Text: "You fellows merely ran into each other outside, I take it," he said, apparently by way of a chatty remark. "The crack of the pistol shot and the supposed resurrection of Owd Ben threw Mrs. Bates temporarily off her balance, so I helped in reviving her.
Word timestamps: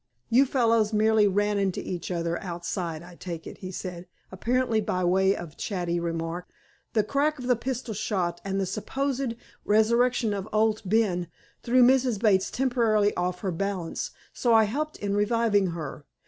"You 0.31 0.47
fellows 0.47 0.91
merely 0.93 1.27
ran 1.27 1.59
into 1.59 1.79
each 1.79 2.09
other 2.09 2.41
outside, 2.41 3.03
I 3.03 3.13
take 3.13 3.45
it," 3.45 3.59
he 3.59 3.69
said, 3.71 4.07
apparently 4.31 4.81
by 4.81 5.03
way 5.03 5.35
of 5.35 5.51
a 5.51 5.55
chatty 5.57 5.99
remark. 5.99 6.47
"The 6.93 7.03
crack 7.03 7.37
of 7.37 7.45
the 7.45 7.55
pistol 7.55 7.93
shot 7.93 8.41
and 8.43 8.59
the 8.59 8.65
supposed 8.65 9.35
resurrection 9.63 10.33
of 10.33 10.49
Owd 10.51 10.81
Ben 10.85 11.27
threw 11.61 11.83
Mrs. 11.83 12.19
Bates 12.19 12.49
temporarily 12.49 13.15
off 13.15 13.41
her 13.41 13.51
balance, 13.51 14.09
so 14.33 14.55
I 14.55 14.63
helped 14.63 14.97
in 14.97 15.15
reviving 15.15 15.67
her. 15.67 16.07